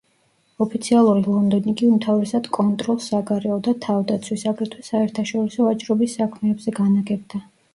[0.65, 7.47] ოფიციალური ლონდონი კი უმთავრესად კონტროლს საგარეო და თავდაცვის, აგრეთვე საერთაშორისო ვაჭრობის საქმეებზე განაგებდა.